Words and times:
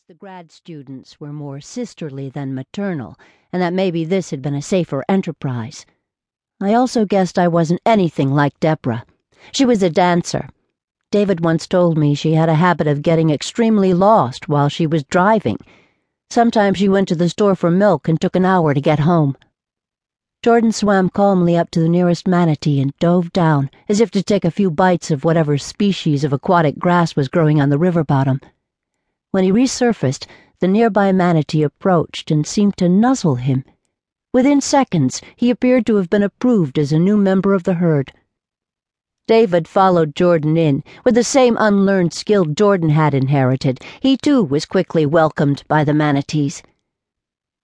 guessed 0.00 0.08
the 0.08 0.26
grad 0.26 0.50
students 0.50 1.20
were 1.20 1.32
more 1.32 1.60
sisterly 1.60 2.30
than 2.30 2.54
maternal, 2.54 3.18
and 3.52 3.60
that 3.60 3.74
maybe 3.74 4.02
this 4.02 4.30
had 4.30 4.40
been 4.40 4.54
a 4.54 4.62
safer 4.62 5.04
enterprise. 5.10 5.84
I 6.58 6.72
also 6.72 7.04
guessed 7.04 7.38
I 7.38 7.48
wasn't 7.48 7.82
anything 7.84 8.30
like 8.32 8.58
Deborah. 8.60 9.04
She 9.52 9.66
was 9.66 9.82
a 9.82 9.90
dancer. 9.90 10.48
David 11.10 11.44
once 11.44 11.66
told 11.66 11.98
me 11.98 12.14
she 12.14 12.32
had 12.32 12.48
a 12.48 12.54
habit 12.54 12.86
of 12.86 13.02
getting 13.02 13.28
extremely 13.28 13.92
lost 13.92 14.48
while 14.48 14.70
she 14.70 14.86
was 14.86 15.04
driving. 15.04 15.58
Sometimes 16.30 16.78
she 16.78 16.88
went 16.88 17.08
to 17.08 17.14
the 17.14 17.28
store 17.28 17.54
for 17.54 17.70
milk 17.70 18.08
and 18.08 18.18
took 18.18 18.34
an 18.34 18.46
hour 18.46 18.72
to 18.72 18.80
get 18.80 19.00
home. 19.00 19.36
Jordan 20.42 20.72
swam 20.72 21.10
calmly 21.10 21.58
up 21.58 21.70
to 21.72 21.80
the 21.80 21.90
nearest 21.90 22.26
manatee 22.26 22.80
and 22.80 22.96
dove 23.00 23.34
down, 23.34 23.68
as 23.86 24.00
if 24.00 24.10
to 24.12 24.22
take 24.22 24.46
a 24.46 24.50
few 24.50 24.70
bites 24.70 25.10
of 25.10 25.24
whatever 25.24 25.58
species 25.58 26.24
of 26.24 26.32
aquatic 26.32 26.78
grass 26.78 27.16
was 27.16 27.28
growing 27.28 27.60
on 27.60 27.68
the 27.68 27.76
river 27.76 28.02
bottom. 28.02 28.40
When 29.32 29.44
he 29.44 29.52
resurfaced, 29.52 30.26
the 30.58 30.68
nearby 30.68 31.12
manatee 31.12 31.62
approached 31.62 32.30
and 32.30 32.46
seemed 32.46 32.76
to 32.78 32.88
nuzzle 32.88 33.36
him. 33.36 33.64
Within 34.32 34.60
seconds, 34.60 35.20
he 35.36 35.50
appeared 35.50 35.86
to 35.86 35.96
have 35.96 36.10
been 36.10 36.22
approved 36.22 36.78
as 36.78 36.92
a 36.92 36.98
new 36.98 37.16
member 37.16 37.54
of 37.54 37.64
the 37.64 37.74
herd. 37.74 38.12
David 39.26 39.68
followed 39.68 40.16
Jordan 40.16 40.56
in. 40.56 40.82
With 41.04 41.14
the 41.14 41.22
same 41.22 41.56
unlearned 41.60 42.12
skill 42.12 42.44
Jordan 42.44 42.88
had 42.90 43.14
inherited, 43.14 43.80
he 44.00 44.16
too 44.16 44.42
was 44.42 44.66
quickly 44.66 45.06
welcomed 45.06 45.62
by 45.68 45.84
the 45.84 45.94
manatees. 45.94 46.62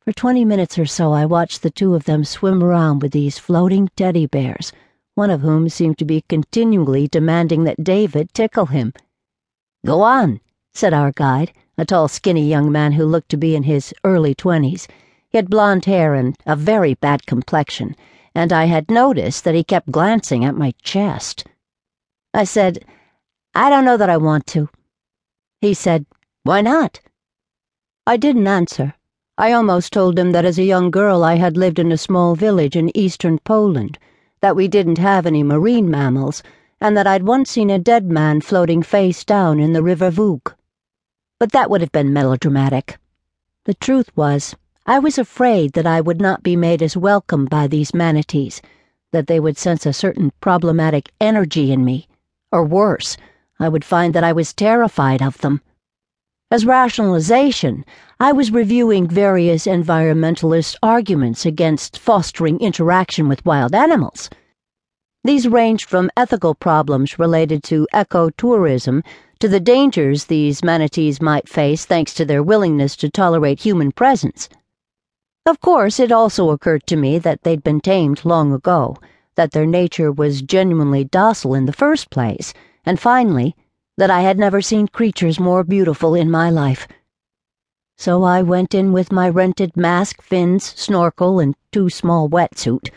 For 0.00 0.12
twenty 0.12 0.46
minutes 0.46 0.78
or 0.78 0.86
so, 0.86 1.12
I 1.12 1.26
watched 1.26 1.60
the 1.60 1.70
two 1.70 1.94
of 1.94 2.04
them 2.04 2.24
swim 2.24 2.64
around 2.64 3.02
with 3.02 3.12
these 3.12 3.38
floating 3.38 3.90
teddy 3.94 4.24
bears, 4.24 4.72
one 5.14 5.28
of 5.28 5.42
whom 5.42 5.68
seemed 5.68 5.98
to 5.98 6.06
be 6.06 6.24
continually 6.28 7.06
demanding 7.06 7.64
that 7.64 7.84
David 7.84 8.32
tickle 8.32 8.66
him. 8.66 8.94
Go 9.84 10.00
on, 10.00 10.40
said 10.72 10.94
our 10.94 11.12
guide, 11.12 11.52
a 11.76 11.84
tall, 11.84 12.08
skinny 12.08 12.48
young 12.48 12.72
man 12.72 12.92
who 12.92 13.04
looked 13.04 13.28
to 13.28 13.36
be 13.36 13.54
in 13.54 13.64
his 13.64 13.92
early 14.02 14.34
twenties. 14.34 14.88
He 15.28 15.36
had 15.36 15.50
blond 15.50 15.84
hair 15.84 16.14
and 16.14 16.36
a 16.46 16.56
very 16.56 16.94
bad 16.94 17.26
complexion, 17.26 17.94
and 18.34 18.52
I 18.52 18.64
had 18.64 18.90
noticed 18.90 19.44
that 19.44 19.54
he 19.54 19.62
kept 19.62 19.90
glancing 19.90 20.44
at 20.44 20.54
my 20.54 20.72
chest. 20.82 21.44
I 22.32 22.44
said, 22.44 22.84
I 23.54 23.68
don't 23.68 23.84
know 23.84 23.96
that 23.96 24.08
I 24.08 24.16
want 24.16 24.46
to. 24.48 24.68
He 25.60 25.74
said, 25.74 26.06
Why 26.44 26.60
not? 26.62 27.00
I 28.06 28.16
didn't 28.16 28.46
answer. 28.46 28.94
I 29.36 29.52
almost 29.52 29.92
told 29.92 30.18
him 30.18 30.32
that 30.32 30.44
as 30.44 30.58
a 30.58 30.64
young 30.64 30.90
girl 30.90 31.24
I 31.24 31.34
had 31.34 31.56
lived 31.56 31.78
in 31.78 31.92
a 31.92 31.98
small 31.98 32.34
village 32.34 32.76
in 32.76 32.96
eastern 32.96 33.38
Poland, 33.40 33.98
that 34.40 34.56
we 34.56 34.68
didn't 34.68 34.98
have 34.98 35.26
any 35.26 35.42
marine 35.42 35.90
mammals, 35.90 36.42
and 36.80 36.96
that 36.96 37.06
I'd 37.06 37.24
once 37.24 37.50
seen 37.50 37.68
a 37.68 37.78
dead 37.78 38.06
man 38.06 38.40
floating 38.40 38.82
face 38.82 39.24
down 39.24 39.60
in 39.60 39.74
the 39.74 39.82
River 39.82 40.10
Bug. 40.10 40.54
But 41.40 41.52
that 41.52 41.70
would 41.70 41.80
have 41.80 41.90
been 41.90 42.12
melodramatic. 42.12 42.98
The 43.64 43.72
truth 43.72 44.10
was, 44.14 44.54
I 44.84 44.98
was 44.98 45.16
afraid 45.16 45.72
that 45.72 45.86
I 45.86 46.02
would 46.02 46.20
not 46.20 46.42
be 46.42 46.54
made 46.54 46.82
as 46.82 46.98
welcome 46.98 47.46
by 47.46 47.66
these 47.66 47.94
manatees, 47.94 48.60
that 49.12 49.26
they 49.26 49.40
would 49.40 49.56
sense 49.56 49.86
a 49.86 49.94
certain 49.94 50.32
problematic 50.42 51.10
energy 51.18 51.72
in 51.72 51.82
me, 51.82 52.08
or 52.52 52.62
worse, 52.66 53.16
I 53.58 53.70
would 53.70 53.86
find 53.86 54.14
that 54.14 54.22
I 54.22 54.34
was 54.34 54.52
terrified 54.52 55.22
of 55.22 55.38
them. 55.38 55.62
As 56.50 56.66
rationalization, 56.66 57.86
I 58.18 58.32
was 58.32 58.50
reviewing 58.50 59.08
various 59.08 59.64
environmentalist 59.64 60.76
arguments 60.82 61.46
against 61.46 61.98
fostering 61.98 62.60
interaction 62.60 63.28
with 63.28 63.46
wild 63.46 63.74
animals. 63.74 64.28
These 65.22 65.48
ranged 65.48 65.88
from 65.88 66.10
ethical 66.16 66.54
problems 66.54 67.18
related 67.18 67.62
to 67.64 67.86
ecotourism 67.92 69.04
to 69.38 69.48
the 69.48 69.60
dangers 69.60 70.24
these 70.24 70.64
manatees 70.64 71.20
might 71.20 71.48
face 71.48 71.84
thanks 71.84 72.14
to 72.14 72.24
their 72.24 72.42
willingness 72.42 72.96
to 72.96 73.10
tolerate 73.10 73.60
human 73.60 73.92
presence. 73.92 74.48
Of 75.44 75.60
course, 75.60 76.00
it 76.00 76.10
also 76.10 76.50
occurred 76.50 76.86
to 76.86 76.96
me 76.96 77.18
that 77.18 77.42
they'd 77.42 77.62
been 77.62 77.80
tamed 77.80 78.24
long 78.24 78.52
ago, 78.52 78.96
that 79.34 79.52
their 79.52 79.66
nature 79.66 80.10
was 80.10 80.42
genuinely 80.42 81.04
docile 81.04 81.54
in 81.54 81.66
the 81.66 81.72
first 81.72 82.10
place, 82.10 82.54
and 82.84 82.98
finally, 82.98 83.54
that 83.98 84.10
I 84.10 84.22
had 84.22 84.38
never 84.38 84.62
seen 84.62 84.88
creatures 84.88 85.38
more 85.38 85.64
beautiful 85.64 86.14
in 86.14 86.30
my 86.30 86.48
life. 86.48 86.88
So 87.98 88.22
I 88.22 88.40
went 88.40 88.74
in 88.74 88.92
with 88.92 89.12
my 89.12 89.28
rented 89.28 89.76
mask, 89.76 90.22
fins, 90.22 90.64
snorkel, 90.64 91.40
and 91.40 91.54
too 91.72 91.90
small 91.90 92.28
wetsuit. 92.28 92.88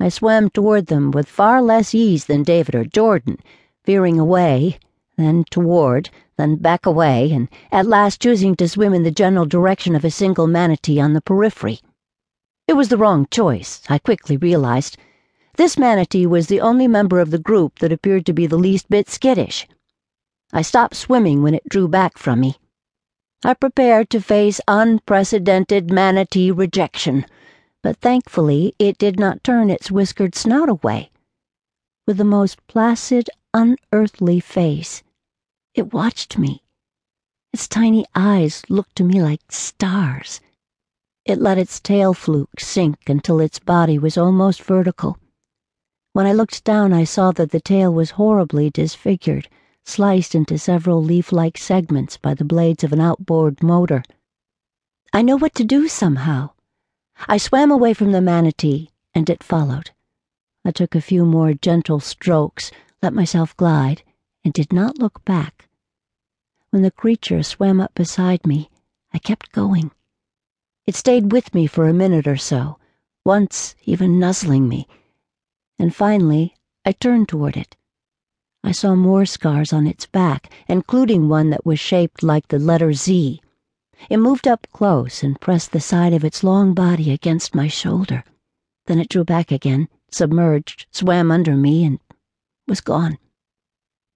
I 0.00 0.08
swam 0.08 0.50
toward 0.50 0.86
them 0.86 1.10
with 1.10 1.28
far 1.28 1.60
less 1.60 1.94
ease 1.94 2.26
than 2.26 2.44
David 2.44 2.74
or 2.74 2.84
Jordan, 2.84 3.38
veering 3.84 4.20
away, 4.20 4.78
then 5.16 5.44
toward, 5.50 6.10
then 6.36 6.56
back 6.56 6.86
away, 6.86 7.32
and 7.32 7.48
at 7.72 7.86
last 7.86 8.20
choosing 8.22 8.54
to 8.56 8.68
swim 8.68 8.94
in 8.94 9.02
the 9.02 9.10
general 9.10 9.44
direction 9.44 9.96
of 9.96 10.04
a 10.04 10.10
single 10.10 10.46
manatee 10.46 11.00
on 11.00 11.14
the 11.14 11.20
periphery. 11.20 11.80
It 12.68 12.74
was 12.74 12.90
the 12.90 12.96
wrong 12.96 13.26
choice, 13.30 13.82
I 13.88 13.98
quickly 13.98 14.36
realized. 14.36 14.96
This 15.56 15.76
manatee 15.76 16.26
was 16.26 16.46
the 16.46 16.60
only 16.60 16.86
member 16.86 17.18
of 17.18 17.32
the 17.32 17.38
group 17.38 17.80
that 17.80 17.92
appeared 17.92 18.24
to 18.26 18.32
be 18.32 18.46
the 18.46 18.56
least 18.56 18.88
bit 18.88 19.08
skittish. 19.08 19.66
I 20.52 20.62
stopped 20.62 20.94
swimming 20.94 21.42
when 21.42 21.54
it 21.54 21.68
drew 21.68 21.88
back 21.88 22.16
from 22.16 22.38
me. 22.40 22.56
I 23.44 23.54
prepared 23.54 24.10
to 24.10 24.20
face 24.20 24.60
unprecedented 24.68 25.90
manatee 25.90 26.50
rejection, 26.52 27.26
but 27.82 27.96
thankfully 27.98 28.74
it 28.78 28.98
did 28.98 29.18
not 29.18 29.44
turn 29.44 29.70
its 29.70 29.90
whiskered 29.90 30.34
snout 30.34 30.68
away. 30.68 31.10
With 32.06 32.16
the 32.16 32.24
most 32.24 32.66
placid, 32.66 33.28
unearthly 33.54 34.40
face, 34.40 35.02
it 35.74 35.92
watched 35.92 36.38
me. 36.38 36.62
Its 37.52 37.68
tiny 37.68 38.04
eyes 38.14 38.62
looked 38.68 38.96
to 38.96 39.04
me 39.04 39.22
like 39.22 39.50
stars. 39.50 40.40
It 41.24 41.38
let 41.38 41.58
its 41.58 41.80
tail 41.80 42.14
fluke 42.14 42.60
sink 42.60 43.08
until 43.08 43.40
its 43.40 43.58
body 43.58 43.98
was 43.98 44.18
almost 44.18 44.62
vertical. 44.62 45.18
When 46.12 46.26
I 46.26 46.32
looked 46.32 46.64
down, 46.64 46.92
I 46.92 47.04
saw 47.04 47.32
that 47.32 47.50
the 47.50 47.60
tail 47.60 47.92
was 47.92 48.12
horribly 48.12 48.70
disfigured 48.70 49.48
sliced 49.88 50.34
into 50.34 50.58
several 50.58 51.02
leaf 51.02 51.32
like 51.32 51.56
segments 51.56 52.18
by 52.18 52.34
the 52.34 52.44
blades 52.44 52.84
of 52.84 52.92
an 52.92 53.00
outboard 53.00 53.62
motor. 53.62 54.02
I 55.14 55.22
know 55.22 55.36
what 55.36 55.54
to 55.54 55.64
do 55.64 55.88
somehow. 55.88 56.50
I 57.26 57.36
swam 57.36 57.70
away 57.70 57.94
from 57.94 58.12
the 58.12 58.20
manatee, 58.20 58.90
and 59.14 59.28
it 59.28 59.42
followed. 59.42 59.90
I 60.64 60.70
took 60.70 60.94
a 60.94 61.00
few 61.00 61.24
more 61.24 61.54
gentle 61.54 62.00
strokes, 62.00 62.70
let 63.02 63.12
myself 63.12 63.56
glide, 63.56 64.02
and 64.44 64.52
did 64.52 64.72
not 64.72 64.98
look 64.98 65.24
back. 65.24 65.68
When 66.70 66.82
the 66.82 66.90
creature 66.90 67.42
swam 67.42 67.80
up 67.80 67.94
beside 67.94 68.46
me, 68.46 68.70
I 69.12 69.18
kept 69.18 69.52
going. 69.52 69.90
It 70.86 70.94
stayed 70.94 71.32
with 71.32 71.54
me 71.54 71.66
for 71.66 71.88
a 71.88 71.94
minute 71.94 72.26
or 72.26 72.36
so, 72.36 72.78
once 73.24 73.74
even 73.84 74.18
nuzzling 74.18 74.68
me, 74.68 74.86
and 75.78 75.94
finally 75.94 76.54
I 76.84 76.92
turned 76.92 77.28
toward 77.28 77.56
it. 77.56 77.76
I 78.62 78.72
saw 78.72 78.94
more 78.94 79.26
scars 79.26 79.72
on 79.72 79.86
its 79.86 80.06
back, 80.06 80.52
including 80.66 81.28
one 81.28 81.50
that 81.50 81.66
was 81.66 81.78
shaped 81.78 82.22
like 82.22 82.48
the 82.48 82.58
letter 82.58 82.92
Z. 82.92 83.40
It 84.08 84.18
moved 84.18 84.48
up 84.48 84.66
close 84.72 85.22
and 85.22 85.40
pressed 85.40 85.72
the 85.72 85.80
side 85.80 86.12
of 86.12 86.24
its 86.24 86.42
long 86.42 86.72
body 86.72 87.12
against 87.12 87.54
my 87.54 87.68
shoulder. 87.68 88.24
Then 88.86 88.98
it 88.98 89.08
drew 89.08 89.24
back 89.24 89.52
again, 89.52 89.88
submerged, 90.10 90.86
swam 90.90 91.30
under 91.30 91.54
me, 91.56 91.84
and 91.84 91.98
was 92.66 92.80
gone. 92.80 93.18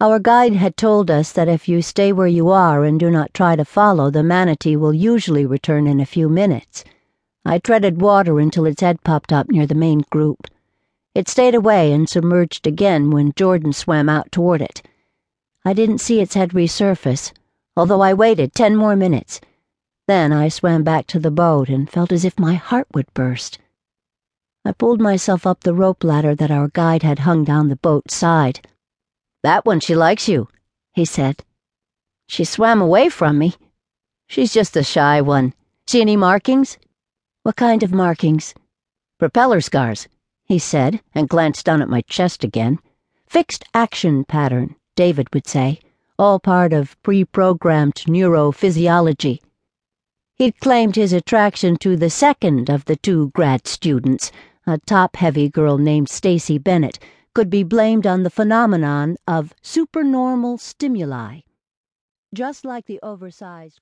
Our 0.00 0.18
guide 0.18 0.54
had 0.54 0.76
told 0.76 1.10
us 1.10 1.32
that 1.32 1.48
if 1.48 1.68
you 1.68 1.82
stay 1.82 2.12
where 2.12 2.26
you 2.26 2.48
are 2.48 2.84
and 2.84 2.98
do 2.98 3.10
not 3.10 3.32
try 3.32 3.56
to 3.56 3.64
follow, 3.64 4.10
the 4.10 4.22
manatee 4.22 4.76
will 4.76 4.92
usually 4.92 5.46
return 5.46 5.86
in 5.86 6.00
a 6.00 6.06
few 6.06 6.28
minutes. 6.28 6.84
I 7.44 7.58
treaded 7.58 8.00
water 8.00 8.40
until 8.40 8.66
its 8.66 8.80
head 8.80 9.04
popped 9.04 9.32
up 9.32 9.48
near 9.50 9.66
the 9.66 9.74
main 9.74 10.04
group. 10.10 10.48
It 11.14 11.28
stayed 11.28 11.54
away 11.54 11.92
and 11.92 12.08
submerged 12.08 12.66
again 12.66 13.10
when 13.10 13.32
Jordan 13.36 13.72
swam 13.72 14.08
out 14.08 14.30
toward 14.32 14.60
it. 14.60 14.82
I 15.64 15.72
didn't 15.72 15.98
see 15.98 16.20
its 16.20 16.34
head 16.34 16.50
resurface, 16.50 17.32
although 17.76 18.02
I 18.02 18.12
waited 18.12 18.52
ten 18.52 18.76
more 18.76 18.96
minutes. 18.96 19.40
Then 20.06 20.32
I 20.32 20.48
swam 20.48 20.82
back 20.82 21.06
to 21.08 21.18
the 21.18 21.30
boat 21.30 21.68
and 21.68 21.90
felt 21.90 22.12
as 22.12 22.24
if 22.24 22.38
my 22.38 22.54
heart 22.54 22.86
would 22.94 23.12
burst. 23.14 23.58
I 24.64 24.72
pulled 24.72 25.00
myself 25.00 25.46
up 25.46 25.60
the 25.60 25.74
rope 25.74 26.04
ladder 26.04 26.34
that 26.34 26.50
our 26.50 26.68
guide 26.68 27.02
had 27.02 27.20
hung 27.20 27.44
down 27.44 27.68
the 27.68 27.76
boat's 27.76 28.14
side. 28.14 28.66
That 29.42 29.64
one, 29.64 29.80
she 29.80 29.94
likes 29.94 30.28
you, 30.28 30.48
he 30.92 31.04
said. 31.04 31.44
She 32.28 32.44
swam 32.44 32.80
away 32.80 33.08
from 33.08 33.38
me. 33.38 33.54
She's 34.28 34.52
just 34.52 34.76
a 34.76 34.82
shy 34.82 35.20
one. 35.20 35.54
See 35.86 36.00
any 36.00 36.16
markings? 36.16 36.78
What 37.42 37.56
kind 37.56 37.82
of 37.82 37.92
markings? 37.92 38.54
Propeller 39.18 39.60
scars 39.60 40.08
he 40.46 40.58
said, 40.60 41.00
and 41.12 41.28
glanced 41.28 41.66
down 41.66 41.82
at 41.82 41.88
my 41.88 42.00
chest 42.02 42.44
again. 42.44 42.78
Fixed 43.26 43.64
action 43.74 44.24
pattern, 44.24 44.76
David 44.94 45.28
would 45.34 45.46
say, 45.46 45.80
all 46.18 46.38
part 46.38 46.72
of 46.72 47.00
pre 47.02 47.24
programmed 47.24 47.96
neurophysiology. 48.06 49.40
He'd 50.36 50.60
claimed 50.60 50.96
his 50.96 51.14
attraction 51.14 51.78
to 51.78 51.96
the 51.96 52.10
second 52.10 52.68
of 52.68 52.84
the 52.84 52.96
two 52.96 53.30
grad 53.30 53.66
students, 53.66 54.30
a 54.66 54.76
top 54.76 55.16
heavy 55.16 55.48
girl 55.48 55.78
named 55.78 56.10
Stacy 56.10 56.58
Bennett, 56.58 56.98
could 57.32 57.48
be 57.48 57.62
blamed 57.62 58.06
on 58.06 58.22
the 58.22 58.28
phenomenon 58.28 59.16
of 59.26 59.54
supernormal 59.62 60.58
stimuli. 60.58 61.40
Just 62.34 62.66
like 62.66 62.84
the 62.84 63.00
oversized 63.02 63.80